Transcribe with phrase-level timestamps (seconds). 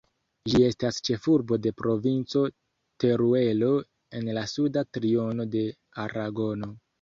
[0.51, 2.41] Ĝi estas ĉefurbo de Provinco
[3.03, 3.69] Teruelo
[4.21, 5.63] en la suda triono de
[6.07, 6.73] Aragono.